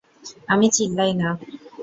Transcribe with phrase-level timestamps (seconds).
[0.49, 1.29] আমি চিল্লাই না!